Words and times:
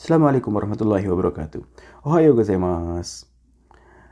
Assalamualaikum 0.00 0.56
warahmatullahi 0.56 1.04
wabarakatuh. 1.12 1.60
Ohayo 2.08 2.32
gozaimasu. 2.32 3.28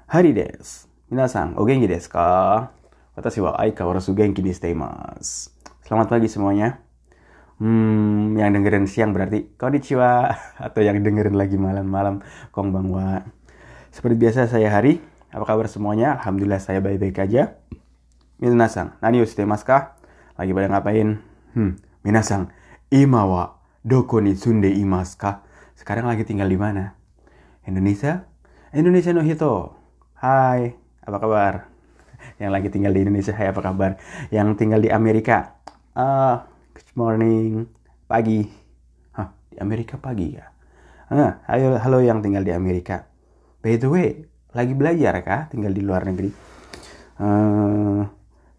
Hari 0.05 0.37
desu. 0.37 0.85
Minasan, 1.09 1.57
o 1.57 1.65
genki 1.65 1.89
desu 1.89 2.13
ka? 2.13 2.69
Watashi 3.17 3.41
wa 3.41 3.57
aikawarazu 3.57 4.13
genki 4.13 4.45
shiteimasu. 4.45 5.49
Selamat 5.89 6.13
pagi 6.13 6.29
semuanya. 6.29 6.85
Hmm, 7.57 8.37
yang 8.37 8.53
dengerin 8.53 8.85
siang 8.85 9.17
berarti 9.17 9.57
konnichiwa 9.57 10.29
atau 10.69 10.85
yang 10.85 11.01
dengerin 11.01 11.33
lagi 11.33 11.57
malam-malam 11.57 12.21
konbanwa. 12.53 13.25
Seperti 13.89 14.21
biasa 14.21 14.45
saya 14.45 14.69
Hari. 14.69 15.01
Apa 15.33 15.49
kabar 15.49 15.73
semuanya? 15.73 16.21
Alhamdulillah 16.21 16.61
saya 16.61 16.85
baik-baik 16.85 17.17
aja. 17.17 17.57
Minasan, 18.37 18.93
nani 19.01 19.25
shiteimasu 19.25 19.65
ka? 19.65 19.97
Lagi 20.37 20.53
pada 20.53 20.69
ngapain? 20.69 21.17
Hmm, 21.57 21.81
minasan, 22.05 22.53
ima 22.93 23.25
wa 23.25 23.57
doko 23.81 24.21
ni 24.21 24.37
sunde 24.37 24.69
imasu 24.69 25.17
ka? 25.17 25.48
Sekarang 25.79 26.11
lagi 26.11 26.27
tinggal 26.27 26.51
di 26.51 26.59
mana? 26.59 26.99
Indonesia? 27.63 28.27
Indonesia 28.75 29.15
no 29.15 29.23
hito. 29.23 29.79
Hai, 30.19 30.75
apa 31.07 31.17
kabar? 31.23 31.71
Yang 32.43 32.51
lagi 32.51 32.69
tinggal 32.75 32.91
di 32.91 33.07
Indonesia, 33.07 33.31
hai 33.31 33.47
apa 33.47 33.63
kabar? 33.63 33.95
Yang 34.35 34.59
tinggal 34.59 34.83
di 34.83 34.91
Amerika? 34.91 35.55
Ah, 35.95 36.51
good 36.75 36.91
morning. 36.99 37.71
Pagi. 38.11 38.43
Hah, 39.15 39.31
di 39.55 39.63
Amerika 39.63 39.95
pagi 40.03 40.35
ya? 40.35 40.51
Ah, 41.15 41.47
halo, 41.47 41.79
halo 41.79 42.03
yang 42.03 42.27
tinggal 42.27 42.43
di 42.43 42.51
Amerika. 42.51 43.07
By 43.63 43.79
the 43.79 43.87
way, 43.87 44.27
lagi 44.59 44.75
belajar 44.75 45.15
kah 45.23 45.47
tinggal 45.47 45.71
di 45.71 45.87
luar 45.87 46.03
negeri? 46.03 46.35
Uh, 47.23 48.03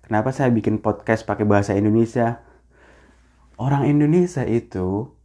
kenapa 0.07 0.31
saya 0.31 0.55
bikin 0.55 0.79
podcast 0.79 1.27
pakai 1.27 1.43
bahasa 1.43 1.75
Indonesia? 1.75 2.39
Orang 3.59 3.91
Indonesia 3.91 4.47
itu 4.47 5.18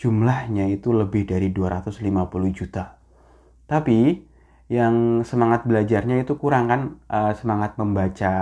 jumlahnya 0.00 0.72
itu 0.72 0.96
lebih 0.96 1.28
dari 1.28 1.52
250 1.52 2.00
juta. 2.56 2.96
Tapi 3.68 4.16
yang 4.72 5.20
semangat 5.28 5.68
belajarnya 5.68 6.24
itu 6.24 6.40
kurang 6.40 6.64
kan 6.72 6.80
uh, 7.12 7.36
semangat 7.36 7.76
membaca 7.76 8.34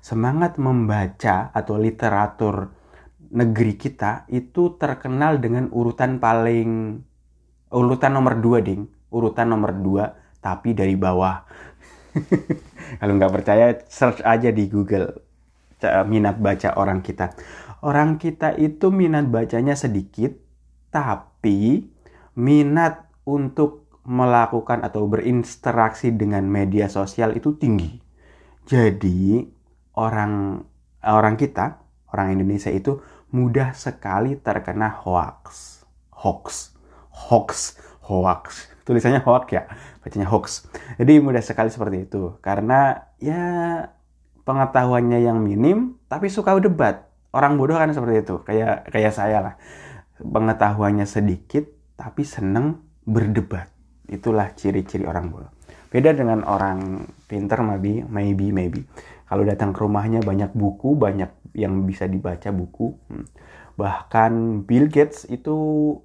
semangat 0.00 0.56
membaca 0.56 1.52
atau 1.52 1.76
literatur 1.76 2.72
negeri 3.28 3.76
kita 3.76 4.24
itu 4.32 4.80
terkenal 4.80 5.36
dengan 5.36 5.68
urutan 5.68 6.16
paling 6.16 6.96
urutan 7.68 8.16
nomor 8.16 8.40
dua 8.40 8.64
ding. 8.64 8.88
Urutan 9.12 9.52
nomor 9.52 9.76
dua 9.76 10.16
tapi 10.40 10.72
dari 10.72 10.96
bawah. 10.96 11.44
Kalau 12.98 13.12
nggak 13.20 13.34
percaya 13.36 13.76
search 13.84 14.24
aja 14.24 14.48
di 14.48 14.64
Google 14.66 15.12
minat 16.08 16.40
baca 16.40 16.74
orang 16.80 17.04
kita. 17.04 17.36
Orang 17.84 18.16
kita 18.16 18.56
itu 18.56 18.92
minat 18.92 19.28
bacanya 19.28 19.72
sedikit 19.72 20.49
tapi 20.90 21.86
minat 22.34 23.06
untuk 23.26 23.90
melakukan 24.02 24.82
atau 24.82 25.06
berinteraksi 25.06 26.10
dengan 26.10 26.42
media 26.46 26.90
sosial 26.90 27.36
itu 27.38 27.54
tinggi. 27.54 28.02
Jadi 28.66 29.44
orang 29.94 30.64
orang 31.04 31.34
kita, 31.38 31.78
orang 32.10 32.34
Indonesia 32.34 32.74
itu 32.74 32.98
mudah 33.30 33.74
sekali 33.74 34.34
terkena 34.38 34.90
hoax. 34.90 35.82
Hoax. 36.10 36.74
Hoax, 37.10 37.78
hoax. 38.10 38.72
Tulisannya 38.82 39.22
hoax 39.22 39.44
ya, 39.54 39.70
bacanya 40.02 40.26
hoax. 40.26 40.66
Jadi 40.98 41.22
mudah 41.22 41.44
sekali 41.44 41.70
seperti 41.70 42.10
itu 42.10 42.34
karena 42.42 43.06
ya 43.22 43.44
pengetahuannya 44.42 45.22
yang 45.22 45.38
minim 45.38 46.00
tapi 46.10 46.26
suka 46.26 46.58
debat. 46.58 47.06
Orang 47.30 47.54
bodoh 47.62 47.78
kan 47.78 47.86
seperti 47.94 48.26
itu, 48.26 48.42
kayak 48.42 48.90
kayak 48.90 49.14
saya 49.14 49.38
lah 49.38 49.54
pengetahuannya 50.20 51.08
sedikit 51.08 51.66
tapi 51.96 52.24
seneng 52.24 52.80
berdebat. 53.04 53.68
Itulah 54.08 54.52
ciri-ciri 54.56 55.04
orang 55.04 55.32
bodoh. 55.32 55.52
Beda 55.90 56.14
dengan 56.14 56.46
orang 56.46 57.10
pinter 57.26 57.58
maybe, 57.66 58.06
maybe, 58.06 58.54
maybe. 58.54 58.86
Kalau 59.26 59.42
datang 59.42 59.74
ke 59.74 59.82
rumahnya 59.82 60.22
banyak 60.22 60.54
buku, 60.54 60.94
banyak 60.94 61.30
yang 61.54 61.82
bisa 61.86 62.06
dibaca 62.06 62.50
buku. 62.54 62.94
Hmm. 63.10 63.26
Bahkan 63.74 64.64
Bill 64.66 64.86
Gates 64.90 65.26
itu, 65.30 65.54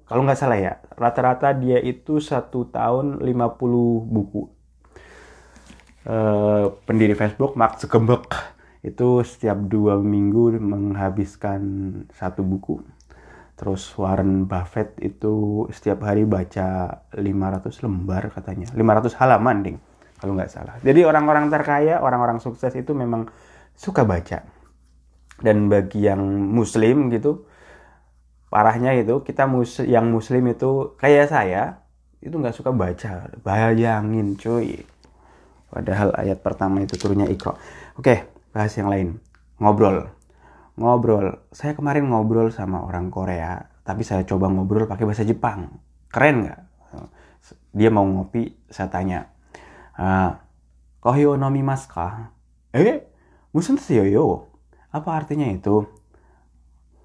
kalau 0.06 0.22
nggak 0.26 0.38
salah 0.38 0.58
ya, 0.58 0.72
rata-rata 0.94 1.54
dia 1.54 1.78
itu 1.82 2.18
satu 2.18 2.66
tahun 2.70 3.22
50 3.22 4.10
buku. 4.10 4.42
Uh, 6.06 6.70
pendiri 6.86 7.18
Facebook, 7.18 7.58
Mark 7.58 7.82
Zuckerberg, 7.82 8.30
itu 8.86 9.26
setiap 9.26 9.58
dua 9.66 9.98
minggu 9.98 10.54
menghabiskan 10.62 11.62
satu 12.14 12.46
buku 12.46 12.78
Terus 13.56 13.88
Warren 13.96 14.44
Buffett 14.44 15.00
itu 15.00 15.64
setiap 15.72 16.04
hari 16.04 16.28
baca 16.28 17.00
500 17.16 17.84
lembar 17.88 18.28
katanya. 18.28 18.68
500 18.76 19.16
halaman 19.16 19.56
ding 19.64 19.78
kalau 20.20 20.36
nggak 20.36 20.52
salah. 20.52 20.76
Jadi 20.84 21.00
orang-orang 21.08 21.48
terkaya, 21.48 22.04
orang-orang 22.04 22.36
sukses 22.36 22.76
itu 22.76 22.92
memang 22.92 23.32
suka 23.72 24.04
baca. 24.04 24.44
Dan 25.40 25.72
bagi 25.72 26.04
yang 26.04 26.20
muslim 26.52 27.08
gitu, 27.08 27.48
parahnya 28.52 28.92
itu 28.92 29.24
kita 29.24 29.48
mus 29.48 29.80
yang 29.84 30.08
muslim 30.12 30.52
itu 30.52 30.96
kayak 31.00 31.32
saya 31.32 31.80
itu 32.20 32.36
nggak 32.36 32.56
suka 32.56 32.76
baca. 32.76 33.32
Bayangin 33.40 34.36
cuy. 34.36 34.84
Padahal 35.72 36.12
ayat 36.16 36.44
pertama 36.44 36.84
itu 36.84 36.96
turunnya 37.00 37.28
ikro. 37.28 37.56
Oke, 37.96 38.28
bahas 38.52 38.72
yang 38.76 38.92
lain. 38.92 39.16
Ngobrol 39.56 40.12
ngobrol. 40.76 41.48
Saya 41.52 41.72
kemarin 41.72 42.08
ngobrol 42.08 42.52
sama 42.52 42.84
orang 42.84 43.08
Korea, 43.08 43.60
tapi 43.82 44.04
saya 44.04 44.22
coba 44.28 44.52
ngobrol 44.52 44.84
pakai 44.84 45.04
bahasa 45.08 45.24
Jepang. 45.24 45.80
Keren 46.12 46.46
nggak? 46.46 46.60
Dia 47.76 47.92
mau 47.92 48.04
ngopi, 48.08 48.56
saya 48.72 48.88
tanya. 48.88 49.28
Uh, 49.96 50.36
Kohyo 51.00 51.36
nomimasu 51.36 51.92
ka? 51.92 52.32
Eh, 52.72 53.04
musun 53.52 53.80
yo. 53.88 54.50
Apa 54.90 55.16
artinya 55.16 55.46
itu? 55.48 55.86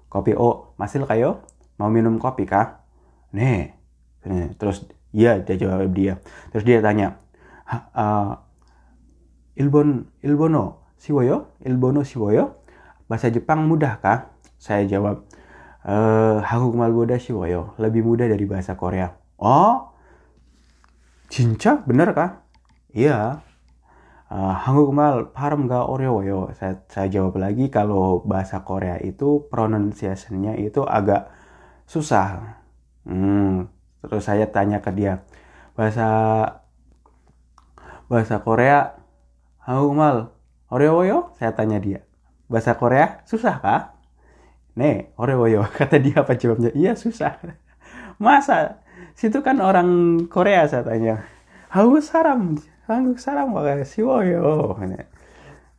Kopi 0.08 0.36
o, 0.36 0.76
masil 0.76 1.04
kayo? 1.08 1.44
Mau 1.80 1.88
minum 1.88 2.16
kopi 2.20 2.44
kah? 2.44 2.84
Nih. 3.32 3.72
Terus 4.58 4.84
iya 5.12 5.40
dia 5.40 5.56
jawab 5.56 5.92
dia. 5.92 6.20
Terus 6.50 6.64
dia 6.64 6.82
tanya, 6.82 7.20
uh, 7.94 8.36
Ilbon, 9.56 10.08
Ilbono, 10.24 10.88
siwoyo? 10.96 11.52
Ilbono 11.62 12.02
siwoyo? 12.02 12.61
Bahasa 13.10 13.28
Jepang 13.28 13.66
mudah 13.66 13.98
kah? 13.98 14.30
Saya 14.58 14.86
jawab, 14.86 15.26
eh, 15.86 16.38
Hangukmal 16.42 16.94
Boda 16.94 17.18
Shiwoyo, 17.18 17.74
lebih 17.82 18.06
mudah 18.06 18.30
dari 18.30 18.46
bahasa 18.46 18.78
Korea. 18.78 19.10
Oh, 19.42 19.90
cinca 21.26 21.82
bener 21.82 22.14
kah? 22.14 22.46
Iya. 22.94 23.42
Uh, 24.32 24.54
Hangukmal 24.56 25.28
parem 25.36 25.68
ga 25.68 25.84
orewoyo. 25.84 26.48
Saya, 26.56 26.80
saya 26.88 27.08
jawab 27.12 27.36
lagi 27.36 27.68
kalau 27.68 28.24
bahasa 28.24 28.64
Korea 28.64 28.96
itu 28.96 29.44
pronunciation-nya 29.52 30.56
itu 30.56 30.80
agak 30.88 31.28
susah. 31.84 32.56
Hmm, 33.04 33.68
terus 34.00 34.24
saya 34.24 34.48
tanya 34.48 34.80
ke 34.80 34.88
dia, 34.94 35.20
bahasa 35.76 36.08
bahasa 38.08 38.40
Korea 38.40 38.96
Hangukmal 39.68 40.32
orewoyo? 40.72 41.36
Saya 41.36 41.52
tanya 41.52 41.76
dia 41.76 42.00
bahasa 42.52 42.76
Korea 42.76 43.24
susah 43.24 43.56
kah? 43.64 43.82
Nih, 44.76 45.12
orewoyo. 45.16 45.64
Kata 45.78 45.96
dia 45.96 46.20
apa 46.20 46.36
jawabnya? 46.36 46.72
Iya 46.76 46.92
susah. 46.96 47.40
Masa? 48.22 48.84
Situ 49.16 49.40
kan 49.40 49.60
orang 49.60 50.24
Korea 50.28 50.68
saya 50.68 50.84
tanya. 50.84 51.24
Hau 51.72 51.96
saram. 52.04 52.60
Hau 52.88 53.16
saram 53.16 53.56
siwoyo. 53.88 54.76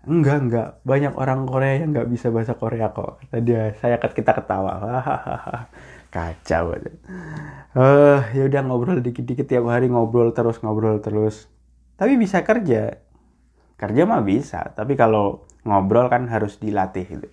Enggak, 0.04 0.38
enggak. 0.44 0.68
Banyak 0.84 1.14
orang 1.16 1.48
Korea 1.48 1.80
yang 1.80 1.96
nggak 1.96 2.10
bisa 2.12 2.28
bahasa 2.34 2.58
Korea 2.58 2.92
kok. 2.92 3.24
Kata 3.24 3.38
dia, 3.40 3.72
saya 3.80 3.98
kita 3.98 4.36
ketawa. 4.36 4.74
Kacau. 6.14 6.78
Eh, 6.78 6.94
uh, 7.74 8.22
ya 8.38 8.44
udah 8.46 8.62
ngobrol 8.62 9.02
dikit-dikit 9.02 9.50
tiap 9.50 9.66
hari 9.66 9.90
ngobrol 9.90 10.30
terus 10.36 10.62
ngobrol 10.62 11.02
terus. 11.02 11.50
Tapi 11.98 12.20
bisa 12.20 12.46
kerja. 12.46 13.02
Kerja 13.84 14.08
mah 14.08 14.24
bisa, 14.24 14.72
tapi 14.72 14.96
kalau 14.96 15.44
ngobrol 15.68 16.08
kan 16.08 16.32
harus 16.32 16.56
dilatih 16.56 17.04
gitu. 17.04 17.28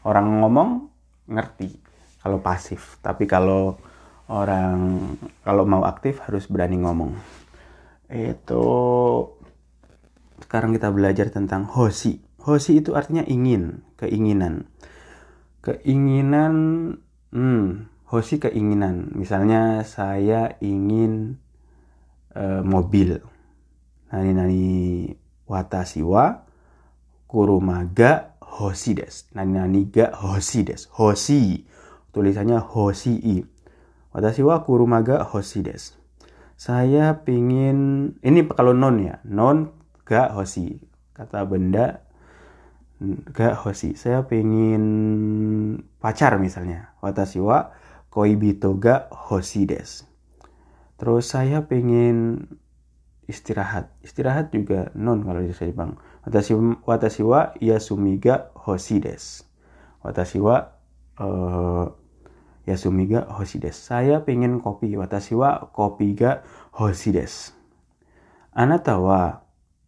Orang 0.00 0.40
ngomong 0.40 0.88
ngerti 1.28 1.76
kalau 2.24 2.40
pasif, 2.40 2.96
tapi 3.04 3.28
kalau 3.28 3.76
orang 4.32 4.96
kalau 5.44 5.68
mau 5.68 5.84
aktif 5.84 6.24
harus 6.24 6.48
berani 6.48 6.80
ngomong. 6.80 7.12
Itu 8.08 8.64
sekarang 10.40 10.72
kita 10.72 10.88
belajar 10.88 11.28
tentang 11.28 11.68
hoshi. 11.68 12.24
Hoshi 12.40 12.80
itu 12.80 12.96
artinya 12.96 13.20
ingin, 13.28 13.84
keinginan. 14.00 14.72
Keinginan 15.60 16.54
hmm, 17.28 17.92
hoshi 18.08 18.40
keinginan. 18.40 19.12
Misalnya 19.12 19.84
saya 19.84 20.56
ingin 20.64 21.36
uh, 22.32 22.64
mobil. 22.64 23.20
Nani 24.10 24.32
nani 24.32 24.64
watashi 25.50 26.06
wa 26.06 26.46
kurumaga 27.26 28.30
hoshi 28.38 28.94
des. 28.94 29.26
Nani 29.34 29.58
nani 29.58 29.90
ga 29.90 30.14
hoshi 30.14 30.62
des. 30.62 30.86
Hoshi. 30.94 31.66
Tulisannya 32.14 32.58
hoshi 32.58 33.18
i. 33.18 33.42
Watashi 34.14 34.42
wa 34.42 34.62
kuruma 34.62 35.02
ga 35.02 35.22
hoshi 35.22 35.62
desu. 35.62 35.94
Saya 36.60 37.14
pingin 37.24 38.12
ini 38.20 38.44
kalau 38.44 38.76
non 38.76 39.00
ya, 39.00 39.18
non 39.24 39.70
ga 40.06 40.30
hoshi. 40.34 40.82
Kata 41.14 41.46
benda 41.46 42.02
ga 43.34 43.54
hoshi. 43.54 43.94
Saya 43.94 44.26
pingin 44.26 44.84
pacar 46.02 46.38
misalnya. 46.38 46.94
Watashi 47.02 47.38
wa 47.38 47.70
koibito 48.10 48.74
ga 48.78 49.06
hoshi 49.10 49.66
desu. 49.66 50.06
Terus 51.00 51.32
saya 51.32 51.64
pengen 51.64 52.44
istirahat. 53.30 53.94
Istirahat 54.02 54.50
juga 54.50 54.90
non 54.98 55.22
kalau 55.22 55.38
di 55.38 55.54
Jepang. 55.54 55.94
Watashi, 56.26 56.58
watashi 56.82 57.22
wa 57.22 57.54
yasumi 57.62 58.18
ga 58.18 58.50
hoshi 58.58 58.98
desu. 58.98 59.46
Watashi 60.02 60.42
wa 60.42 60.74
uh, 61.22 61.86
yasumi 62.66 63.06
ga 63.06 63.30
hoshi 63.30 63.62
desu. 63.62 63.94
Saya 63.94 64.20
pengen 64.26 64.58
kopi. 64.58 64.98
Watashi 64.98 65.38
wa 65.38 65.70
kopi 65.70 66.18
ga 66.18 66.42
hoshi 66.74 67.14
desu. 67.14 67.54
Anata 68.50 68.98
wa 68.98 69.46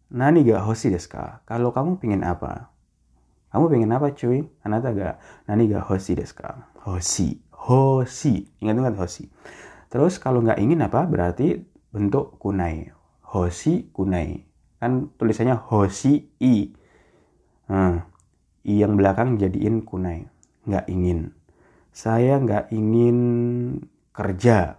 nani 0.09 0.47
ga 0.47 0.63
hoshi 0.63 0.87
desu 0.89 1.11
ka? 1.11 1.43
Kalau 1.43 1.75
kamu 1.75 1.99
pengen 1.99 2.23
apa? 2.23 2.71
Kamu 3.51 3.67
pengen 3.69 3.91
apa 3.91 4.15
cuy? 4.15 4.47
Anata 4.63 4.95
ga 4.95 5.19
nani 5.45 5.67
ga 5.67 5.83
hoshi 5.83 6.15
desu 6.15 6.39
ka? 6.39 6.71
Hoshi. 6.87 7.43
Hoshi. 7.51 8.47
Ingat-ingat 8.63 8.95
hoshi. 8.95 9.27
Terus 9.91 10.17
kalau 10.17 10.41
nggak 10.41 10.57
ingin 10.57 10.81
apa? 10.81 11.05
Berarti 11.05 11.61
bentuk 11.93 12.41
kunai. 12.41 13.02
Hoshi 13.33 13.89
kunai. 13.89 14.45
Kan 14.77 15.09
tulisannya 15.17 15.57
hoshi 15.57 16.29
i. 16.37 16.69
Nah, 17.65 18.05
i 18.61 18.77
yang 18.77 18.93
belakang 18.93 19.41
jadiin 19.41 19.81
kunai. 19.81 20.29
Nggak 20.69 20.85
ingin. 20.85 21.33
Saya 21.89 22.37
nggak 22.37 22.69
ingin 22.69 23.17
kerja. 24.13 24.77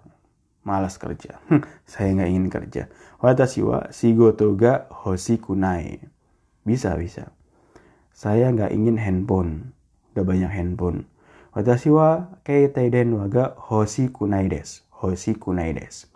Malas 0.62 1.02
kerja. 1.02 1.42
Saya 1.90 2.14
nggak 2.14 2.30
ingin 2.30 2.46
kerja. 2.46 2.82
Watashi 3.18 3.66
wa 3.66 3.90
shigoto 3.90 4.54
ga 4.54 4.86
hoshi 5.02 5.42
kunai. 5.42 5.98
Bisa, 6.62 6.94
bisa. 6.94 7.34
Saya 8.14 8.54
nggak 8.54 8.70
ingin 8.70 9.02
handphone. 9.02 9.74
Nggak 10.14 10.26
banyak 10.30 10.52
handphone. 10.54 11.10
Watashi 11.58 11.90
wa 11.90 12.38
keitai 12.46 12.86
denwa 12.86 13.26
ga 13.26 13.58
hoshi 13.58 14.14
kunai 14.14 14.46
desu. 14.46 14.86
Hoshi 14.94 15.34
kunai 15.34 15.74
desu. 15.74 16.13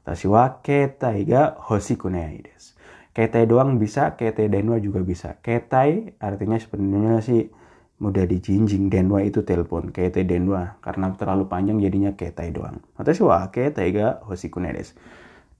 Watashi 0.00 0.26
wa 0.32 0.60
ketai 0.64 1.28
ga 1.28 1.54
hoshi 1.60 2.00
kunai 2.00 2.40
desu. 2.40 2.72
Ketai 3.12 3.44
doang 3.44 3.76
bisa, 3.76 4.16
ketai 4.16 4.48
denwa 4.48 4.80
juga 4.80 5.04
bisa. 5.04 5.36
Ketai 5.44 6.16
artinya 6.16 6.56
sebenarnya 6.56 7.20
sih 7.20 7.52
mudah 8.00 8.24
dijinjing. 8.24 8.88
Denwa 8.88 9.20
itu 9.20 9.44
telepon. 9.44 9.92
Ketai 9.92 10.24
denwa 10.24 10.80
karena 10.80 11.12
terlalu 11.14 11.46
panjang 11.46 11.78
jadinya 11.84 12.16
ketai 12.16 12.48
doang. 12.54 12.80
Watashi 12.96 13.22
wa 13.22 13.44
ketai 13.52 13.88
ga 13.92 14.24
hoshi 14.24 14.48
kunai 14.48 14.72
desu. 14.72 14.96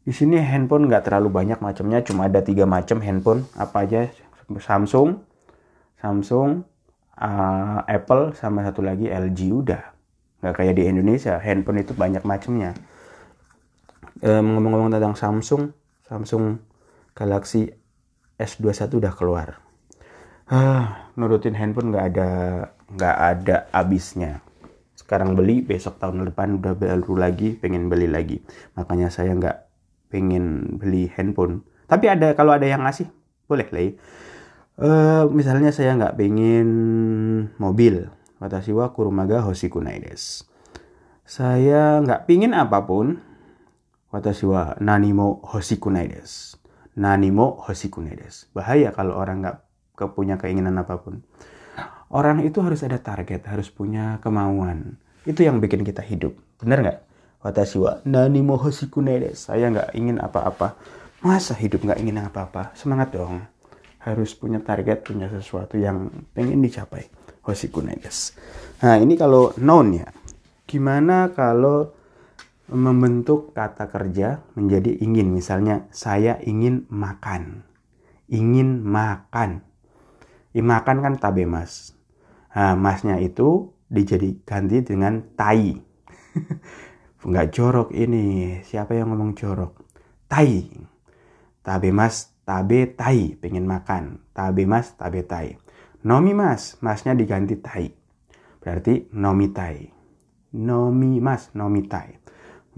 Di 0.01 0.17
sini 0.17 0.41
handphone 0.41 0.89
nggak 0.89 1.13
terlalu 1.13 1.29
banyak 1.29 1.61
macamnya, 1.61 2.01
cuma 2.01 2.25
ada 2.27 2.41
tiga 2.41 2.65
macam 2.65 3.05
handphone. 3.05 3.45
Apa 3.53 3.85
aja? 3.85 4.09
Samsung, 4.51 5.21
Samsung, 6.01 6.65
uh, 7.21 7.85
Apple, 7.85 8.33
sama 8.35 8.65
satu 8.65 8.81
lagi 8.81 9.07
LG 9.07 9.41
udah 9.53 10.01
nggak 10.41 10.55
kayak 10.57 10.75
di 10.81 10.89
Indonesia 10.89 11.37
handphone 11.37 11.85
itu 11.85 11.93
banyak 11.93 12.25
macamnya 12.25 12.73
ngomong-ngomong 14.19 14.91
tentang 14.91 15.15
Samsung 15.15 15.71
Samsung 16.03 16.59
Galaxy 17.15 17.71
S21 18.37 18.91
udah 18.99 19.13
keluar 19.15 19.49
ah, 20.51 21.11
nurutin 21.15 21.55
handphone 21.55 21.95
nggak 21.95 22.07
ada 22.15 22.31
nggak 22.91 23.17
ada 23.17 23.57
habisnya 23.71 24.43
sekarang 24.99 25.39
beli 25.39 25.63
besok 25.63 26.03
tahun 26.03 26.27
depan 26.31 26.59
udah 26.59 26.75
baru 26.75 27.15
lagi 27.15 27.55
pengen 27.57 27.87
beli 27.87 28.11
lagi 28.11 28.43
makanya 28.75 29.09
saya 29.09 29.35
nggak 29.35 29.57
pengen 30.11 30.77
beli 30.79 31.09
handphone 31.15 31.63
tapi 31.91 32.07
ada 32.07 32.39
kalau 32.39 32.55
ada 32.55 32.71
yang 32.71 32.87
ngasih 32.87 33.11
boleh 33.51 33.67
lah. 33.75 33.91
Uh, 34.81 35.25
misalnya 35.35 35.75
saya 35.75 35.99
nggak 35.99 36.15
pengen 36.15 36.69
mobil 37.59 38.07
Watashi 38.41 38.73
wa 38.73 38.95
kurumaga 38.95 39.43
hoshikunai 39.43 40.01
desu. 40.01 40.47
Saya 41.27 41.99
nggak 42.01 42.31
pingin 42.31 42.55
apa 42.55 42.87
pun. 42.87 43.19
Watashi 44.11 44.43
wa 44.47 44.75
nanimo 44.83 45.39
hoshikunai 45.47 46.11
desu. 46.11 46.59
Hoshikunai 46.99 48.19
desu. 48.19 48.51
Bahaya 48.51 48.91
kalau 48.91 49.15
orang 49.15 49.47
nggak 49.47 50.11
punya 50.19 50.35
keinginan 50.35 50.83
apa 50.83 50.99
pun. 50.99 51.23
Orang 52.11 52.43
itu 52.43 52.59
harus 52.59 52.83
ada 52.83 52.99
target, 52.99 53.47
harus 53.47 53.71
punya 53.71 54.19
kemauan. 54.19 54.99
Itu 55.23 55.47
yang 55.47 55.63
bikin 55.63 55.87
kita 55.87 56.03
hidup. 56.03 56.35
Bener 56.59 56.83
nggak? 56.83 56.99
Watashi 57.47 57.79
wa 57.79 58.03
nanimo 58.03 58.59
hoshikunai 58.59 59.31
desu. 59.31 59.55
Saya 59.55 59.71
nggak 59.71 59.95
ingin 59.95 60.19
apa-apa. 60.19 60.75
Masa 61.23 61.55
hidup 61.55 61.87
nggak 61.87 62.03
ingin 62.03 62.19
apa-apa? 62.19 62.75
Semangat 62.75 63.15
dong. 63.15 63.47
Harus 64.03 64.35
punya 64.35 64.59
target, 64.59 65.07
punya 65.07 65.31
sesuatu 65.31 65.79
yang 65.79 66.11
pengen 66.35 66.59
dicapai. 66.59 67.07
Hoshikunai 67.47 68.03
desu. 68.03 68.35
Nah 68.83 68.99
ini 68.99 69.15
kalau 69.15 69.55
noun 69.63 70.03
ya. 70.03 70.11
Gimana 70.67 71.31
kalau 71.31 71.95
membentuk 72.71 73.53
kata 73.53 73.91
kerja 73.91 74.43
menjadi 74.55 75.03
ingin. 75.03 75.35
Misalnya 75.35 75.91
saya 75.91 76.39
ingin 76.41 76.87
makan. 76.89 77.67
Ingin 78.31 78.87
makan. 78.87 79.67
I 80.51 80.63
makan 80.63 81.03
kan 81.03 81.15
tabe 81.19 81.47
mas. 81.47 81.95
Nah, 82.51 82.75
masnya 82.75 83.23
itu 83.23 83.71
dijadi 83.87 84.43
ganti 84.43 84.83
dengan 84.83 85.23
tai. 85.39 85.79
Enggak 87.27 87.55
jorok 87.55 87.95
ini. 87.95 88.59
Siapa 88.67 88.95
yang 88.99 89.15
ngomong 89.15 89.39
jorok? 89.39 89.79
Tai. 90.27 90.51
Tabe 91.63 91.91
mas, 91.95 92.35
tabe 92.43 92.91
tai. 92.91 93.39
Pengen 93.39 93.67
makan. 93.67 94.19
Tabe 94.35 94.67
mas, 94.67 94.95
tabe 94.99 95.23
tai. 95.23 95.55
Nomi 96.03 96.35
mas, 96.35 96.81
masnya 96.83 97.15
diganti 97.15 97.61
tai. 97.61 97.93
Berarti 98.59 99.13
nomi 99.15 99.55
tai. 99.55 99.87
Nomi 100.57 101.23
mas, 101.23 101.55
nomi 101.55 101.87
tai. 101.87 102.19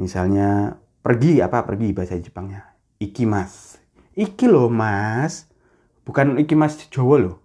Misalnya 0.03 0.75
pergi 0.99 1.39
apa 1.39 1.63
pergi 1.63 1.95
bahasa 1.95 2.19
Jepangnya? 2.19 2.75
Iki 2.99 3.23
mas. 3.23 3.79
Iki 4.19 4.51
loh 4.51 4.67
mas. 4.67 5.47
Bukan 6.03 6.43
iki 6.43 6.59
mas 6.59 6.75
Jawa 6.91 7.23
loh. 7.23 7.39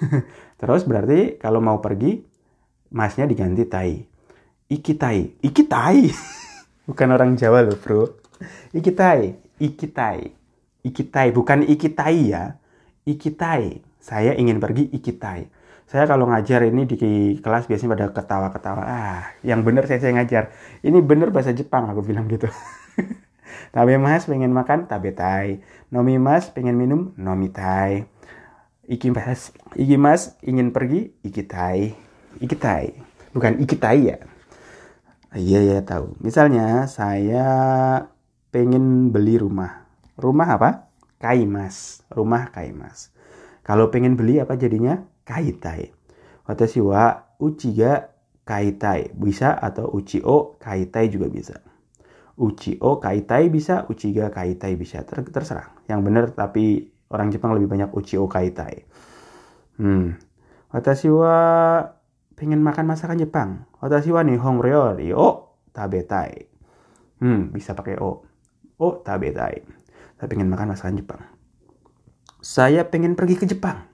Terus 0.60 0.88
berarti 0.88 1.36
kalau 1.36 1.60
mau 1.60 1.84
pergi 1.84 2.24
masnya 2.88 3.28
diganti 3.28 3.68
tai. 3.68 4.00
Iki 4.72 4.92
tai. 4.96 5.36
Iki 5.44 5.62
tai. 5.68 6.08
Bukan 6.88 7.08
orang 7.12 7.36
Jawa 7.36 7.68
loh 7.68 7.76
bro. 7.76 8.16
Iki 8.72 8.96
tai. 8.96 9.36
Iki 9.60 9.86
tai. 9.92 10.32
Iki 10.88 11.02
tai. 11.12 11.28
Bukan 11.36 11.68
iki 11.68 11.92
tai 11.92 12.32
ya. 12.32 12.56
Iki 13.04 13.36
tai 13.36 13.84
saya 14.08 14.32
ingin 14.32 14.56
pergi 14.56 14.88
ikitai. 14.88 15.52
Saya 15.88 16.04
kalau 16.04 16.28
ngajar 16.28 16.68
ini 16.68 16.84
di 16.84 16.96
kelas 17.40 17.64
biasanya 17.64 17.96
pada 17.96 18.06
ketawa-ketawa. 18.12 18.82
Ah, 18.84 19.32
yang 19.40 19.64
bener 19.64 19.88
saya, 19.88 20.04
saya 20.04 20.12
ngajar. 20.20 20.52
Ini 20.84 21.00
bener 21.00 21.32
bahasa 21.32 21.56
Jepang 21.56 21.88
aku 21.88 22.04
bilang 22.04 22.28
gitu. 22.28 22.44
tabe 23.74 23.96
mas 23.96 24.28
pengen 24.28 24.52
makan 24.52 24.84
tabe 24.84 25.16
tai. 25.16 25.64
Nomi 25.88 26.20
mas 26.20 26.52
pengen 26.52 26.76
minum 26.76 27.16
nomi 27.16 27.48
tai. 27.48 28.04
Iki 28.84 29.16
mas, 29.16 29.48
iki 29.80 29.96
mas 29.96 30.36
ingin 30.44 30.76
pergi 30.76 31.16
ikitai. 31.24 31.96
Ikitai. 32.36 32.92
Bukan 33.32 33.56
ikitai 33.56 34.12
ya. 34.12 34.20
Iya 35.32 35.60
ya 35.72 35.78
tahu. 35.88 36.20
Misalnya 36.20 36.84
saya 36.84 37.48
pengen 38.52 39.08
beli 39.08 39.40
rumah. 39.40 39.88
Rumah 40.20 40.48
apa? 40.52 40.92
Kaimas. 41.16 42.04
Rumah 42.12 42.52
kaimas. 42.52 43.08
Kalau 43.64 43.88
pengen 43.88 44.20
beli 44.20 44.36
apa 44.36 44.52
jadinya? 44.56 45.00
Kaitai. 45.28 45.92
Watashi 46.48 46.80
wa 46.80 47.36
uchi 47.36 47.76
ga 47.76 48.08
kaitai. 48.48 49.12
Bisa 49.12 49.52
atau 49.52 49.92
uchi 49.92 50.24
o 50.24 50.56
kaitai 50.56 51.12
juga 51.12 51.28
bisa. 51.28 51.60
Uchi 52.40 52.80
o 52.80 52.96
kaitai 52.96 53.52
bisa, 53.52 53.84
uchi 53.92 54.16
ga 54.16 54.32
kaitai 54.32 54.72
bisa. 54.80 55.04
Ter 55.04 55.20
terserah. 55.20 55.68
Yang 55.84 56.00
benar 56.00 56.24
tapi 56.32 56.88
orang 57.12 57.28
Jepang 57.28 57.52
lebih 57.52 57.68
banyak 57.68 57.92
uchi 57.92 58.16
o 58.16 58.24
kaitai. 58.24 58.88
Hmm. 59.76 60.16
Watashi 60.72 61.12
wa 61.12 61.36
pengen 62.32 62.64
makan 62.64 62.88
masakan 62.88 63.20
Jepang. 63.20 63.68
Watashi 63.84 64.08
wa 64.08 64.24
nihon 64.24 64.64
ryori 64.64 65.12
o 65.12 65.60
tabetai. 65.76 66.48
Hmm, 67.20 67.52
bisa 67.52 67.76
pakai 67.76 68.00
o. 68.00 68.24
O 68.80 68.88
tabetai. 69.04 69.60
Saya 70.16 70.26
pengen 70.32 70.48
makan 70.48 70.72
masakan 70.72 70.96
Jepang 70.96 71.38
saya 72.38 72.86
pengen 72.86 73.18
pergi 73.18 73.34
ke 73.34 73.46
Jepang. 73.50 73.87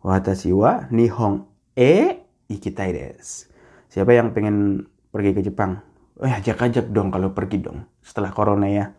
Watashi 0.00 0.48
wa 0.56 0.88
nihon 0.88 1.44
e 1.76 2.24
ikitai 2.48 2.96
desu. 2.96 3.52
Siapa 3.92 4.16
yang 4.16 4.32
pengen 4.32 4.88
pergi 5.12 5.36
ke 5.36 5.44
Jepang? 5.44 5.76
Oh 6.20 6.28
ya, 6.28 6.40
ajak-ajak 6.40 6.88
dong 6.88 7.12
kalau 7.12 7.36
pergi 7.36 7.60
dong. 7.60 7.84
Setelah 8.00 8.32
corona 8.32 8.68
ya. 8.68 8.96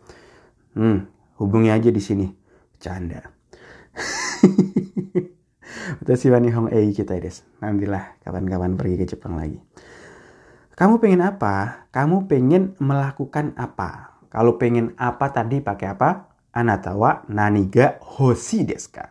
Hmm, 0.77 1.09
hubungi 1.41 1.73
aja 1.73 1.89
di 1.89 2.01
sini. 2.01 2.29
Canda. 2.77 3.21
Watashi 6.01 6.29
wa 6.29 6.37
nihon 6.37 6.69
e 6.69 6.85
ikitai 6.93 7.21
desu. 7.21 7.45
Nantilah 7.61 8.21
kapan-kapan 8.21 8.77
pergi 8.77 8.95
ke 9.01 9.05
Jepang 9.09 9.41
lagi. 9.41 9.57
Kamu 10.77 10.97
pengen 10.97 11.21
apa? 11.21 11.85
Kamu 11.93 12.25
pengen 12.25 12.73
melakukan 12.81 13.53
apa? 13.53 14.17
Kalau 14.29 14.57
pengen 14.57 14.97
apa 14.97 15.29
tadi 15.29 15.61
pakai 15.61 15.87
apa? 15.93 16.09
Anatawa 16.53 17.21
naniga 17.29 18.01
hoshi 18.01 18.65
desu 18.65 18.95
ka? 18.95 19.10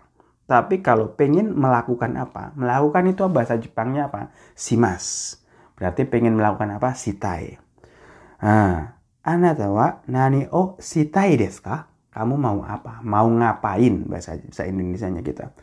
Tapi 0.50 0.82
kalau 0.82 1.14
pengen 1.14 1.54
melakukan 1.54 2.18
apa? 2.18 2.50
Melakukan 2.58 3.06
itu 3.06 3.22
bahasa 3.30 3.54
Jepangnya 3.54 4.10
apa? 4.10 4.34
Simas. 4.58 5.38
Berarti 5.78 6.02
pengen 6.10 6.34
melakukan 6.34 6.74
apa? 6.74 6.90
Sitai. 6.98 7.54
Nah, 8.42 8.98
anatawa 9.22 10.02
nani 10.10 10.50
o 10.50 10.74
sitai 10.82 11.38
desu 11.38 11.62
ka? 11.62 11.86
Kamu 12.10 12.34
mau 12.34 12.66
apa? 12.66 12.98
Mau 13.06 13.30
ngapain 13.30 14.10
bahasa 14.10 14.42
bahasa 14.42 14.66
Indonesianya 14.66 15.22
kita? 15.22 15.54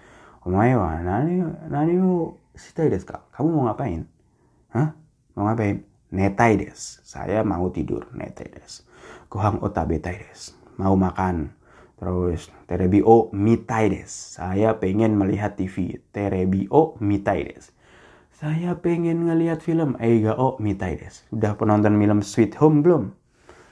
Omae 0.47 0.71
wa 0.79 0.95
nani 1.03 1.43
nani 1.67 1.99
o 1.99 2.39
sitai 2.55 2.87
desu 2.87 3.11
ka? 3.11 3.27
Kamu 3.35 3.59
mau 3.59 3.67
ngapain? 3.67 4.07
Hah? 4.71 4.95
Mau 5.35 5.51
ngapain? 5.51 5.83
Netai 6.15 6.63
des. 6.63 7.03
Saya 7.03 7.43
mau 7.43 7.67
tidur. 7.67 8.07
Netai 8.15 8.55
des. 8.55 8.87
Gohang 9.27 9.59
o 9.59 9.67
tabetai 9.67 10.15
des. 10.15 10.55
Mau 10.79 10.95
makan. 10.95 11.51
Terus 11.97 12.53
terebi 12.69 13.01
o 13.01 13.33
mitai 13.33 13.89
des. 13.89 14.09
Saya 14.09 14.77
pengen 14.77 15.17
melihat 15.17 15.57
TV. 15.57 15.97
Terebi 16.13 16.69
o 16.69 16.93
mitai 17.01 17.49
des. 17.49 17.73
Saya 18.37 18.77
pengen 18.77 19.25
ngelihat 19.25 19.65
film 19.65 19.97
Eiga 19.97 20.37
o 20.37 20.61
mitai 20.61 21.01
des. 21.01 21.25
Udah 21.33 21.57
penonton 21.57 21.97
film 21.97 22.21
Sweet 22.21 22.53
Home 22.61 22.85
belum? 22.85 23.03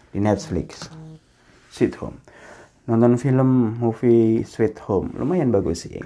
Di 0.10 0.17
Netflix. 0.17 0.89
Sweet 1.70 1.94
Home. 2.01 2.17
Nonton 2.89 3.17
film 3.22 3.77
movie 3.77 4.41
Sweet 4.41 4.82
Home. 4.89 5.13
Lumayan 5.17 5.53
bagus 5.53 5.86
sih. 5.86 6.01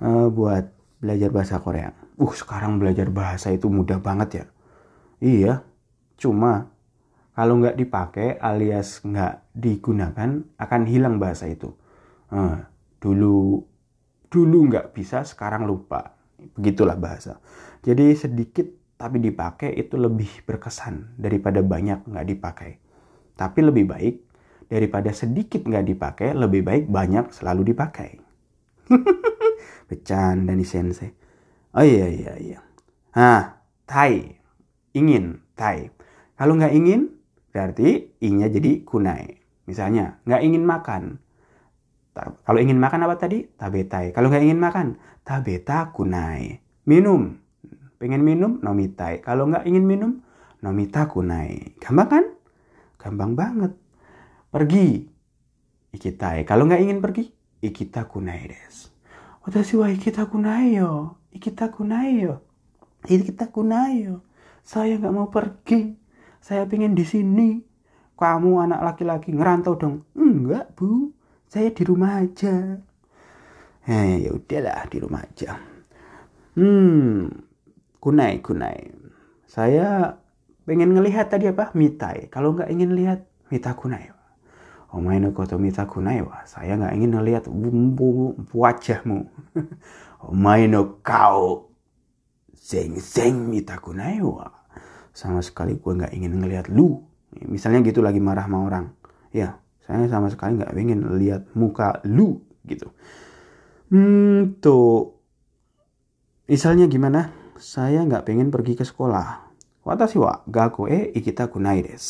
Uh, 0.00 0.28
buat 0.32 0.72
belajar 1.04 1.28
bahasa 1.32 1.60
Korea. 1.60 1.92
Uh, 2.16 2.32
sekarang 2.32 2.80
belajar 2.80 3.12
bahasa 3.12 3.52
itu 3.52 3.68
mudah 3.68 4.00
banget 4.00 4.40
ya 4.40 4.46
Iya, 5.16 5.64
cuma 6.20 6.68
kalau 7.36 7.60
nggak 7.60 7.76
dipakai 7.76 8.40
alias 8.40 9.04
nggak 9.04 9.52
digunakan 9.52 10.40
akan 10.56 10.82
hilang 10.88 11.20
bahasa 11.20 11.44
itu. 11.44 11.68
Nah, 12.32 12.64
dulu 12.96 13.60
dulu 14.32 14.58
nggak 14.72 14.96
bisa, 14.96 15.20
sekarang 15.20 15.68
lupa. 15.68 16.16
Begitulah 16.56 16.96
bahasa. 16.96 17.36
Jadi 17.84 18.16
sedikit 18.16 18.64
tapi 18.96 19.20
dipakai 19.20 19.76
itu 19.76 20.00
lebih 20.00 20.48
berkesan 20.48 21.20
daripada 21.20 21.60
banyak 21.60 22.08
nggak 22.08 22.26
dipakai. 22.32 22.72
Tapi 23.36 23.60
lebih 23.60 23.84
baik 23.84 24.16
daripada 24.72 25.12
sedikit 25.12 25.60
nggak 25.60 25.86
dipakai, 25.92 26.32
lebih 26.32 26.64
baik 26.64 26.84
banyak 26.88 27.36
selalu 27.36 27.76
dipakai. 27.76 28.16
Bercanda 29.92 30.56
nih 30.56 30.64
sensei. 30.64 31.12
Oh 31.76 31.84
iya 31.84 32.08
iya 32.08 32.32
iya. 32.40 32.58
Nah, 33.12 33.60
tai 33.84 34.40
ingin, 34.96 35.44
tai. 35.52 35.92
Kalau 36.40 36.56
nggak 36.56 36.72
ingin, 36.72 37.15
berarti 37.56 38.12
i-nya 38.20 38.52
jadi 38.52 38.84
kunai. 38.84 39.40
Misalnya, 39.64 40.20
nggak 40.28 40.44
ingin 40.44 40.68
makan. 40.68 41.16
Kalau 42.12 42.60
ingin 42.60 42.76
makan 42.76 43.08
apa 43.08 43.16
tadi? 43.16 43.48
Tabetai. 43.48 44.12
Kalau 44.12 44.28
nggak 44.28 44.44
ingin 44.44 44.60
makan, 44.60 45.00
tabeta 45.24 45.88
kunai. 45.96 46.60
Minum. 46.84 47.40
Pengen 47.96 48.20
minum, 48.20 48.60
nomitai. 48.60 49.24
Kalau 49.24 49.48
nggak 49.48 49.64
ingin 49.64 49.88
minum, 49.88 50.20
nomita 50.60 51.08
kunai. 51.08 51.80
Gampang 51.80 52.08
kan? 52.12 52.24
Gampang 53.00 53.32
banget. 53.32 53.72
Pergi. 54.52 55.08
Ikitai. 55.96 56.44
Kalau 56.44 56.68
nggak 56.68 56.84
ingin 56.84 57.00
pergi, 57.00 57.32
ikita 57.64 58.04
kunai 58.04 58.52
des. 58.52 58.92
Watashi 59.48 59.80
wa 59.80 59.88
ikita 59.88 60.28
kunai 60.28 60.76
yo. 60.76 61.16
Ikita 61.32 61.72
kunai 61.72 62.20
yo. 62.20 62.44
Ikita 63.08 63.48
kunai 63.48 64.04
yo. 64.04 64.20
Saya 64.60 65.00
nggak 65.00 65.14
mau 65.16 65.32
pergi. 65.32 66.05
Saya 66.46 66.62
pengen 66.70 66.94
di 66.94 67.02
sini. 67.02 67.58
Kamu 68.14 68.62
anak 68.62 68.80
laki-laki 68.86 69.34
ngerantau 69.34 69.74
dong. 69.74 70.06
Enggak, 70.14 70.78
Bu. 70.78 71.10
Saya 71.50 71.74
di 71.74 71.82
rumah 71.82 72.22
aja. 72.22 72.78
Eh, 73.82 74.24
ya 74.24 74.30
udahlah 74.30 74.86
di 74.86 74.98
rumah 75.02 75.26
aja. 75.26 75.58
Hmm, 76.54 77.28
kunai, 77.98 78.38
kunai. 78.46 78.94
Saya 79.50 80.16
pengen 80.62 80.94
ngelihat 80.94 81.34
tadi 81.34 81.50
apa? 81.50 81.74
Mitai. 81.74 82.30
Kalau 82.30 82.54
nggak 82.54 82.70
ingin 82.70 82.94
lihat, 82.94 83.26
mita 83.50 83.74
kunai. 83.74 84.14
Omae 84.94 85.18
no 85.18 85.34
koto 85.34 85.58
mita 85.58 85.84
kunai 85.84 86.22
wa. 86.22 86.46
Saya 86.46 86.78
nggak 86.78 86.94
ingin 86.94 87.10
ngelihat 87.10 87.44
wajahmu. 88.54 89.18
Omae 90.30 90.70
no 90.70 91.02
kau. 91.02 91.74
Zeng 92.54 92.96
zeng 93.02 93.50
mita 93.50 93.76
kunai 93.82 94.22
wa 94.22 94.55
sama 95.16 95.40
sekali 95.40 95.80
gue 95.80 95.92
nggak 95.96 96.12
ingin 96.12 96.36
ngelihat 96.36 96.68
lu. 96.68 97.00
Misalnya 97.48 97.80
gitu 97.80 98.04
lagi 98.04 98.20
marah 98.20 98.44
sama 98.44 98.68
orang. 98.68 98.92
Ya 99.32 99.56
saya 99.88 100.04
sama 100.12 100.28
sekali 100.28 100.60
nggak 100.60 100.76
ingin 100.76 101.00
lihat 101.16 101.48
muka 101.56 102.04
lu 102.04 102.44
gitu. 102.68 102.92
Hmm 103.88 104.60
tuh. 104.60 105.16
Misalnya 106.44 106.84
gimana? 106.84 107.32
Saya 107.56 108.04
nggak 108.04 108.28
pengen 108.28 108.52
pergi 108.52 108.76
ke 108.76 108.84
sekolah. 108.84 109.48
Watashi 109.88 110.20
wa 110.20 110.44
gaku 110.44 110.92
e 110.92 111.16
ikita 111.16 111.48
kunai 111.48 111.80
des 111.80 112.04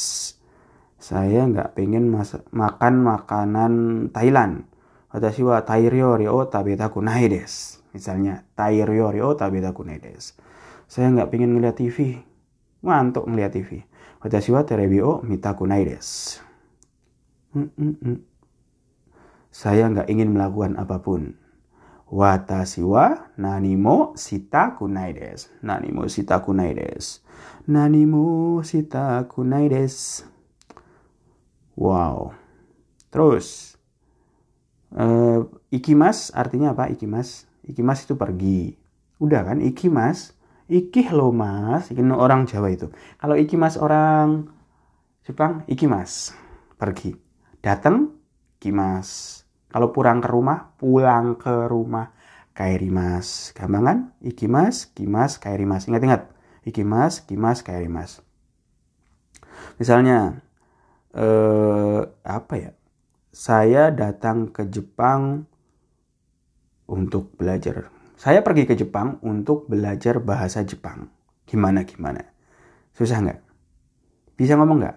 saya 0.96 1.44
nggak 1.44 1.76
pengen 1.76 2.08
makan 2.50 2.94
makanan 3.04 3.72
Thailand. 4.10 4.64
Watashi 5.12 5.44
wa 5.44 5.60
tairyo 5.62 6.18
ryo 6.18 6.48
tabeta 6.50 6.90
kunai 6.90 7.30
des 7.30 7.76
misalnya 7.96 8.44
tairyo 8.52 9.08
ryo 9.08 9.32
tabeta 9.32 9.72
kunai 9.72 9.96
des 9.96 10.36
saya 10.84 11.08
nggak 11.08 11.32
pengen 11.32 11.56
ngeliat 11.56 11.80
TV 11.80 12.20
ngantuk 12.84 13.24
ngeliat 13.28 13.52
TV. 13.54 13.84
Watashi 14.20 14.50
wa 14.52 14.66
terebi 14.66 15.00
o 15.00 15.22
mitakunai 15.22 15.84
desu. 15.86 16.42
Mm 17.56 17.70
-mm 17.72 17.94
-mm. 18.00 18.16
Saya 19.48 19.88
nggak 19.88 20.12
ingin 20.12 20.36
melakukan 20.36 20.76
apa 20.76 21.00
pun. 21.00 21.32
Watashi 22.06 22.84
wa 22.84 23.32
nanimo 23.40 24.12
sita 24.14 24.76
kunai 24.76 25.16
desu. 25.16 25.48
Nanimo 25.64 26.06
sita 26.06 26.44
kunai 26.44 26.76
desu. 26.76 27.24
Nanimo 27.66 28.60
sita 28.62 29.24
kunai 29.26 29.72
desu. 29.72 30.28
Wow. 31.72 32.36
Terus. 33.08 33.74
Uh, 34.92 35.48
ikimas 35.72 36.30
artinya 36.36 36.76
apa 36.76 36.92
ikimas? 36.92 37.48
Ikimas 37.64 38.04
itu 38.04 38.14
pergi. 38.14 38.76
Udah 39.16 39.42
kan 39.42 39.64
ikimas 39.64 40.35
Iki 40.66 41.14
lo 41.14 41.30
mas, 41.30 41.94
iki 41.94 42.02
orang 42.02 42.42
Jawa 42.50 42.74
itu. 42.74 42.90
Kalau 43.22 43.38
iki 43.38 43.54
mas 43.54 43.78
orang 43.78 44.50
Jepang, 45.26 45.66
iki 45.66 45.86
mas. 45.90 46.34
Pergi. 46.78 47.14
Datang, 47.58 48.14
kimas. 48.62 49.42
Kalau 49.66 49.90
pulang 49.90 50.22
ke 50.22 50.30
rumah, 50.30 50.74
pulang 50.78 51.34
ke 51.34 51.66
rumah. 51.66 52.14
Kairi 52.54 52.94
mas. 52.94 53.50
Gampang 53.50 53.84
kan? 53.84 53.98
Iki 54.22 54.46
mas, 54.46 54.86
kimas, 54.94 55.42
kairi 55.42 55.66
mas. 55.66 55.90
Ingat-ingat. 55.90 56.30
Iki 56.62 56.86
mas, 56.86 57.22
kimas, 57.26 57.66
kairi 57.66 57.90
mas. 57.90 58.22
Misalnya, 59.82 60.46
eh, 61.10 62.00
apa 62.22 62.54
ya? 62.54 62.72
Saya 63.34 63.90
datang 63.90 64.54
ke 64.54 64.64
Jepang 64.70 65.44
untuk 66.86 67.34
belajar 67.34 67.90
saya 68.16 68.40
pergi 68.40 68.64
ke 68.64 68.72
Jepang 68.72 69.20
untuk 69.20 69.68
belajar 69.68 70.24
bahasa 70.24 70.64
Jepang. 70.64 71.12
Gimana 71.44 71.84
gimana? 71.84 72.24
Susah 72.96 73.20
nggak? 73.20 73.40
Bisa 74.40 74.56
ngomong 74.56 74.78
nggak? 74.80 74.96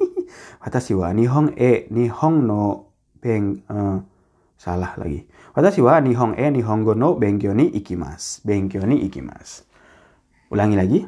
Watashi 0.64 0.96
wa 0.96 1.12
nihong 1.12 1.52
e 1.52 1.84
nihong 1.92 2.36
no 2.48 2.92
beng 3.20 3.60
uh, 3.68 4.00
salah 4.56 4.96
lagi. 4.96 5.28
Watashi 5.52 5.84
wa 5.84 6.00
nihong 6.00 6.32
e 6.40 6.48
nihongo 6.48 6.96
no 6.96 7.20
bengyou 7.20 7.52
ni 7.52 7.68
ikimasu. 7.76 8.40
Bengyou 8.48 8.88
ni 8.88 9.04
ikimasu. 9.04 9.68
Ulangi 10.48 10.76
lagi. 10.80 11.00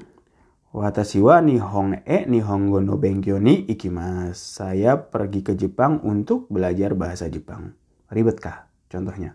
Watashi 0.77 1.25
wa 1.25 1.41
nihong 1.41 2.05
e 2.05 2.29
nihongo 2.29 2.85
no 2.85 3.01
bengyou 3.01 3.41
ni 3.41 3.65
ikimasu. 3.65 4.37
Saya 4.37 5.01
pergi 5.01 5.41
ke 5.41 5.57
Jepang 5.57 6.05
untuk 6.05 6.45
belajar 6.53 6.93
bahasa 6.93 7.33
Jepang. 7.33 7.73
Ribetkah 8.13 8.69
contohnya? 8.93 9.33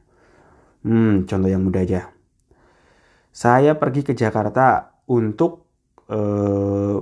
Hmm, 0.83 1.23
contoh 1.23 1.47
yang 1.47 1.63
mudah 1.63 1.83
aja. 1.87 2.11
Saya 3.31 3.79
pergi 3.79 4.03
ke 4.03 4.13
Jakarta 4.13 4.99
untuk 5.07 5.65
uh, 6.11 6.99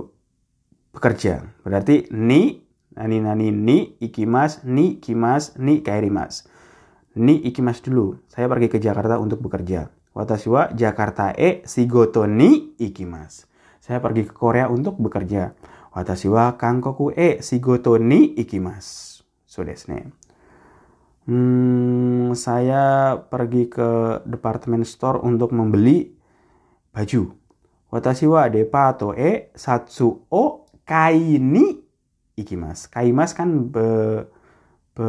bekerja. 0.94 1.42
Berarti 1.66 2.08
ni, 2.14 2.62
nani 2.94 3.18
nani 3.18 3.50
ni, 3.50 3.98
ikimas, 3.98 4.62
ni 4.62 5.02
kimas, 5.02 5.58
ni 5.58 5.82
kairimas. 5.82 6.46
Ni 7.18 7.42
ikimas 7.42 7.82
dulu. 7.84 8.22
Saya 8.30 8.48
pergi 8.48 8.72
ke 8.72 8.78
Jakarta 8.78 9.20
untuk 9.20 9.44
bekerja. 9.44 9.92
Watashi 10.12 10.48
wa 10.52 10.68
Jakarta 10.72 11.32
e 11.32 11.64
sigoto 11.64 12.28
ni 12.28 12.76
ikimas. 12.76 13.48
Saya 13.80 13.98
pergi 13.98 14.28
ke 14.28 14.32
Korea 14.36 14.68
untuk 14.68 15.00
bekerja. 15.00 15.56
Watashi 15.92 16.28
wa 16.28 16.56
Kangkoku 16.56 17.12
e 17.16 17.40
sigoto 17.40 17.96
ni 17.96 18.36
ikimas. 18.36 19.20
So 19.48 19.64
desu 19.64 19.92
ne. 19.92 20.21
Hmm, 21.22 22.34
saya 22.34 23.14
pergi 23.14 23.70
ke 23.70 24.22
department 24.26 24.82
store 24.82 25.22
untuk 25.22 25.54
membeli 25.54 26.10
baju. 26.90 27.30
Watashi 27.94 28.26
wa 28.26 28.50
depato 28.50 29.14
e 29.14 29.54
satsu 29.54 30.26
o 30.32 30.66
kai 30.82 31.38
ni 31.38 31.78
ikimas. 32.34 32.90
Kaimas 32.90 33.38
kan 33.38 33.70
be, 33.70 33.86
be, 34.98 35.08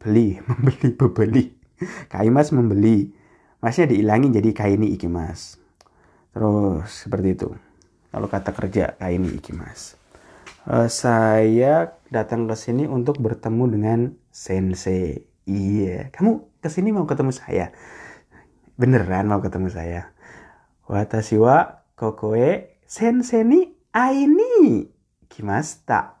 beli, 0.00 0.40
membeli, 0.48 0.88
bebeli. 0.96 1.44
Kaimas 2.08 2.48
membeli. 2.56 3.12
Masnya 3.60 3.92
diilangin 3.92 4.32
jadi 4.32 4.50
kaini 4.56 4.96
ikimas. 4.96 5.60
Terus 6.32 6.88
seperti 7.04 7.28
itu. 7.36 7.48
Kalau 8.08 8.28
kata 8.30 8.56
kerja 8.56 8.96
kaini 8.96 9.36
ikimas. 9.36 10.00
Uh, 10.66 10.90
saya 10.90 11.94
datang 12.10 12.50
ke 12.50 12.58
sini 12.58 12.90
untuk 12.90 13.22
bertemu 13.22 13.64
dengan 13.70 13.98
sensei. 14.34 15.22
Iya, 15.46 16.10
kamu 16.10 16.42
ke 16.58 16.66
sini 16.66 16.90
mau 16.90 17.06
ketemu 17.06 17.30
saya? 17.30 17.70
Beneran 18.74 19.30
mau 19.30 19.38
ketemu 19.38 19.70
saya? 19.70 20.10
Watashi 20.90 21.38
wa 21.38 21.86
kokoe 21.94 22.82
sensei 22.82 23.46
ni 23.46 23.78
aini 23.94 24.90
kimasta. 25.30 26.18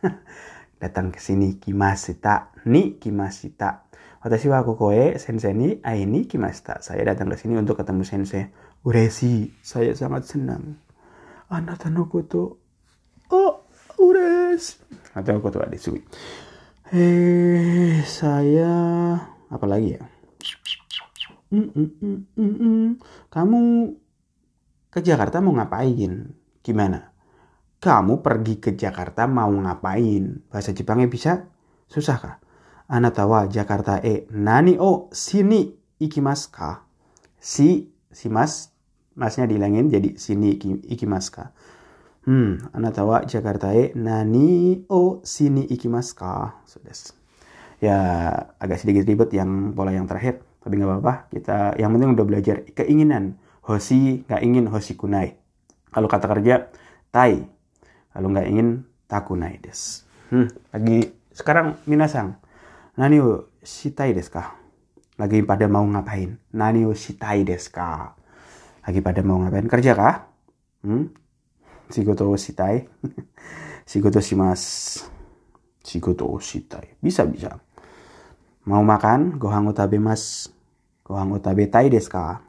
datang 0.80 1.12
ke 1.12 1.20
sini 1.20 1.60
kimasta 1.60 2.48
ni 2.64 2.96
kimasta. 2.96 3.92
Watashi 4.24 4.48
wa 4.48 4.64
kokoe 4.64 5.20
sensei 5.20 5.52
ni 5.52 5.84
aini 5.84 6.24
kimasta. 6.24 6.80
Saya 6.80 7.12
datang 7.12 7.28
ke 7.28 7.36
sini 7.36 7.60
untuk 7.60 7.76
ketemu 7.76 8.08
sensei. 8.08 8.48
Uresi, 8.88 9.52
saya 9.60 9.92
sangat 9.92 10.32
senang. 10.32 10.80
Anak 11.52 11.84
no 11.92 12.08
koto. 12.08 12.56
Oh, 13.28 13.61
ures. 14.02 14.82
Atau 15.14 15.38
koto 15.38 15.62
adesui. 15.62 16.02
Eh, 16.92 18.04
saya 18.04 18.72
apa 19.48 19.66
lagi 19.68 19.96
ya? 19.96 20.02
Mm, 21.52 21.68
mm, 21.72 21.90
mm, 22.00 22.18
mm, 22.36 22.54
mm. 22.56 22.88
Kamu 23.28 23.60
ke 24.92 25.00
Jakarta 25.04 25.40
mau 25.40 25.52
ngapain? 25.56 26.32
Gimana? 26.60 27.12
Kamu 27.80 28.20
pergi 28.20 28.60
ke 28.60 28.76
Jakarta 28.76 29.24
mau 29.24 29.52
ngapain? 29.52 30.44
Bahasa 30.52 30.76
Jepangnya 30.76 31.08
bisa? 31.08 31.48
Susah 31.88 32.16
kah? 32.20 32.36
Anatawa 32.92 33.48
Jakarta 33.48 34.00
e 34.04 34.28
nani 34.32 34.76
o 34.76 35.08
sini 35.12 35.72
ikimasu 35.96 36.52
ka? 36.52 36.84
Si, 37.40 37.88
si 38.12 38.28
mas, 38.28 38.72
masnya 39.16 39.48
dihilangin 39.48 39.88
jadi 39.88 40.16
sini 40.20 40.56
ikimasu 40.88 41.30
ka? 41.40 41.44
Hmm, 42.22 42.62
anatawa 42.70 43.26
Jakarta 43.26 43.74
e 43.74 43.90
nani 43.98 44.86
o 44.86 45.18
sini 45.26 45.66
ikimasu 45.66 46.14
ka? 46.14 46.62
Sudah. 46.70 46.94
Ya 47.82 47.98
agak 48.62 48.78
sedikit 48.78 49.02
ribet 49.10 49.34
yang 49.34 49.74
pola 49.74 49.90
yang 49.90 50.06
terakhir, 50.06 50.38
tapi 50.62 50.78
nggak 50.78 50.86
apa-apa. 50.86 51.14
Kita 51.34 51.74
yang 51.82 51.90
penting 51.90 52.14
udah 52.14 52.26
belajar 52.26 52.62
keinginan. 52.78 53.42
Hoshi 53.66 54.22
nggak 54.30 54.42
ingin 54.42 54.70
hoshi 54.70 54.94
kunai. 54.94 55.34
Kalau 55.90 56.06
kata 56.06 56.30
kerja 56.30 56.70
tai. 57.10 57.42
Kalau 58.14 58.30
nggak 58.30 58.46
ingin 58.46 58.86
takunai 59.10 59.58
des. 59.58 60.06
Hmm, 60.30 60.46
lagi 60.70 61.10
sekarang 61.34 61.74
minasang. 61.90 62.38
Nani 62.94 63.18
o 63.18 63.50
shitai 63.66 64.14
desu 64.14 64.30
ka? 64.30 64.54
Lagi 65.18 65.42
pada 65.42 65.66
mau 65.66 65.82
ngapain? 65.82 66.38
Nani 66.54 66.86
o 66.86 66.94
shitai 66.94 67.42
desu 67.42 67.74
ka? 67.74 68.14
Lagi 68.86 69.02
pada 69.02 69.26
mau 69.26 69.42
ngapain? 69.42 69.66
Kerja 69.66 69.98
kah? 69.98 70.30
Hmm? 70.86 71.10
Shigoto 71.92 72.24
o 72.24 72.36
shitai. 72.40 72.88
Shigoto 73.86 74.20
shimasu. 74.24 75.04
Shigoto 75.84 76.24
o 76.24 76.40
shitai. 76.40 76.96
Bisa, 77.04 77.28
bisa. 77.28 77.60
Mau 78.64 78.80
makan? 78.80 79.36
Gohan 79.36 79.68
o 79.68 79.72
mas. 80.00 80.48
Gohan 81.04 81.32
o 81.32 81.38
tabetai 81.38 81.92
desu 81.92 82.08
ka? 82.08 82.40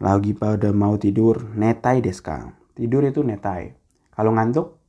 Lagi 0.00 0.32
pada 0.32 0.72
mau 0.72 0.96
tidur? 0.96 1.44
Netai 1.52 2.00
desu 2.00 2.24
ka? 2.24 2.56
Tidur 2.72 3.04
itu 3.04 3.20
netai. 3.20 3.76
Kalau 4.16 4.32
ngantuk? 4.32 4.80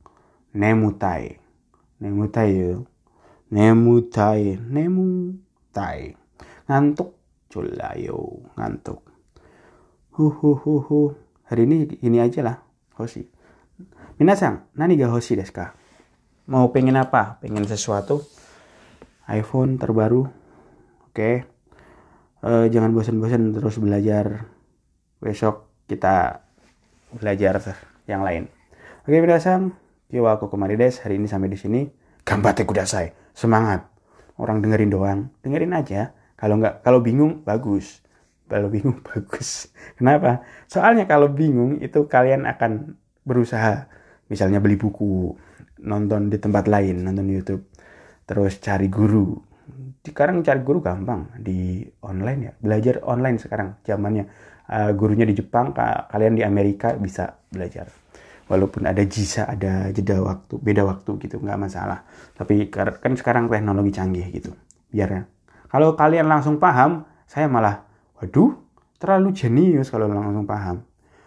Nemutai. 0.56 1.36
Nemutai 2.00 2.50
ya. 2.56 2.80
Nemutai. 3.52 4.56
Nemutai. 4.56 6.16
Ngantuk? 6.64 7.12
Culayo. 7.52 8.40
Ngantuk. 8.56 9.04
Hu 10.16 10.32
hu 10.32 10.56
hu 10.56 10.72
hu. 10.80 11.00
Hari 11.44 11.68
ini 11.68 12.00
ini 12.00 12.24
aja 12.24 12.40
lah. 12.40 12.65
Hoshi. 12.96 13.28
Minasang, 14.16 14.64
nani 14.72 14.96
ga 14.96 15.12
hoshi 15.12 15.36
desu 15.36 15.52
ka? 15.52 15.76
Mau 16.48 16.72
pengen 16.72 16.96
apa? 16.96 17.36
Pengen 17.44 17.68
sesuatu? 17.68 18.24
iPhone 19.26 19.76
terbaru. 19.76 20.30
Oke. 21.10 21.12
Okay. 21.12 21.34
Uh, 22.46 22.70
jangan 22.70 22.94
bosan-bosan 22.94 23.50
terus 23.50 23.76
belajar. 23.82 24.46
Besok 25.18 25.66
kita 25.90 26.46
belajar 27.10 27.58
yang 28.06 28.22
lain. 28.22 28.46
Oke, 29.02 29.18
okay, 29.18 29.20
minasang. 29.22 29.74
Kiwa 30.06 30.38
aku 30.38 30.46
kemari 30.46 30.78
des. 30.78 31.02
Hari 31.02 31.18
ini 31.18 31.26
sampai 31.26 31.50
di 31.50 31.58
sini. 31.58 31.82
Gambate 32.22 32.62
kudasai. 32.62 33.34
Semangat. 33.34 33.90
Orang 34.38 34.62
dengerin 34.62 34.90
doang. 34.94 35.20
Dengerin 35.42 35.74
aja. 35.74 36.14
Kalau 36.38 36.62
nggak, 36.62 36.86
kalau 36.86 37.02
bingung 37.02 37.42
bagus. 37.42 38.05
Kalau 38.46 38.70
bingung 38.70 39.02
bagus. 39.10 39.70
Kenapa? 39.98 40.46
Soalnya 40.70 41.04
kalau 41.10 41.30
bingung 41.30 41.82
itu 41.82 42.06
kalian 42.06 42.46
akan 42.46 42.94
berusaha. 43.26 43.90
Misalnya 44.26 44.58
beli 44.58 44.74
buku, 44.74 45.34
nonton 45.86 46.30
di 46.30 46.38
tempat 46.38 46.66
lain, 46.66 47.06
nonton 47.06 47.30
YouTube 47.30 47.62
terus 48.26 48.58
cari 48.58 48.90
guru 48.90 49.38
sekarang 50.02 50.42
cari 50.42 50.60
guru 50.62 50.78
gampang 50.82 51.30
di 51.38 51.82
online 52.02 52.40
ya 52.42 52.52
belajar 52.58 53.02
online 53.06 53.38
sekarang 53.38 53.78
zamannya 53.82 54.26
uh, 54.70 54.90
gurunya 54.94 55.26
di 55.26 55.34
Jepang 55.34 55.74
kalian 56.10 56.38
di 56.38 56.42
Amerika 56.46 56.94
bisa 56.94 57.38
belajar 57.50 57.90
walaupun 58.46 58.86
ada 58.86 59.02
jisa 59.02 59.50
ada 59.50 59.90
jeda 59.90 60.22
waktu 60.22 60.58
beda 60.62 60.86
waktu 60.86 61.18
gitu 61.22 61.42
nggak 61.42 61.58
masalah 61.58 62.06
tapi 62.38 62.70
kan 62.70 63.14
sekarang 63.18 63.50
teknologi 63.50 63.90
canggih 63.94 64.26
gitu 64.30 64.54
biar 64.90 65.10
ya. 65.10 65.22
kalau 65.70 65.98
kalian 65.98 66.30
langsung 66.30 66.62
paham 66.62 67.02
saya 67.26 67.50
malah 67.50 67.85
waduh 68.20 68.56
terlalu 68.96 69.32
jenius 69.36 69.92
kalau 69.92 70.08
langsung 70.08 70.48
paham 70.48 70.82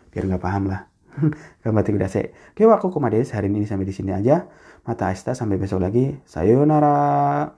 biar 0.09 0.25
nggak 0.25 0.41
paham 0.41 0.69
lah 0.69 0.89
Gambar 1.63 1.83
udah 1.83 2.09
saya. 2.09 2.31
Oke, 2.55 2.63
aku 2.63 2.87
komades 2.93 3.35
hari 3.35 3.51
ini 3.51 3.67
sampai 3.67 3.83
di 3.83 3.91
sini 3.91 4.15
aja. 4.15 4.47
Mata 4.87 5.11
Asta 5.11 5.35
sampai 5.35 5.59
besok 5.59 5.83
lagi. 5.83 6.15
Sayonara. 6.23 7.51